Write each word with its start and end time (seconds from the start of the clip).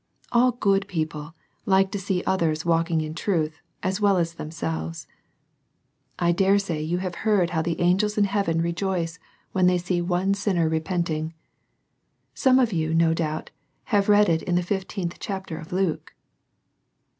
All 0.31 0.53
good 0.53 0.87
people 0.87 1.35
like 1.67 1.91
to 1.91 1.99
see 1.99 2.23
others 2.23 2.65
walking 2.65 3.01
in 3.01 3.13
truth, 3.13 3.61
as 3.83 4.01
well 4.01 4.17
as 4.17 4.33
themselves. 4.33 5.05
I 6.17 6.31
dare 6.31 6.57
say 6.57 6.81
you 6.81 6.97
have 6.97 7.17
heaid 7.17 7.51
how 7.51 7.61
the 7.61 7.79
angels 7.79 8.17
in 8.17 8.23
heaven 8.23 8.63
rejoice 8.63 9.19
CHILDREN 9.53 9.53
WALKING 9.53 9.61
IN 9.61 9.67
TRUTH. 9.67 9.67
33 9.67 9.67
when 9.67 9.67
they 9.67 9.77
see 10.07 10.25
one 10.25 10.33
sinner 10.33 10.67
repenting. 10.69 11.33
Some 12.33 12.57
of 12.57 12.73
you, 12.73 12.95
no 12.95 13.13
doubt, 13.13 13.51
have 13.93 14.09
read 14.09 14.27
it 14.27 14.41
in 14.41 14.55
the 14.55 14.63
fifteenth 14.63 15.17
chapter 15.19 15.59
of 15.59 15.71
Luke. 15.71 16.15